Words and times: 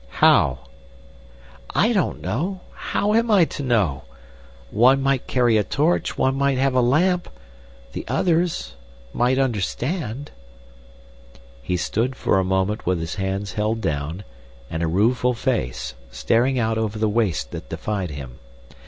"How?" 0.15 0.61
"I 1.75 1.93
don't 1.93 2.21
know. 2.21 2.61
How 2.73 3.13
am 3.13 3.29
I 3.29 3.45
to 3.45 3.61
know? 3.61 4.05
One 4.71 4.99
might 4.99 5.27
carry 5.27 5.57
a 5.57 5.63
torch, 5.63 6.17
one 6.17 6.33
might 6.35 6.57
have 6.57 6.73
a 6.73 6.81
lamp— 6.81 7.29
The 7.93 8.03
others—might 8.07 9.37
understand." 9.37 10.31
He 11.61 11.77
stood 11.77 12.15
for 12.15 12.39
a 12.39 12.43
moment 12.43 12.83
with 12.87 12.99
his 12.99 13.13
hands 13.21 13.53
held 13.53 13.79
down 13.79 14.23
and 14.71 14.81
a 14.81 14.87
rueful 14.87 15.35
face, 15.35 15.93
staring 16.09 16.57
out 16.57 16.79
over 16.79 16.97
the 16.97 17.07
waste 17.07 17.51
that 17.51 17.69
defied 17.69 18.09
him. 18.09 18.39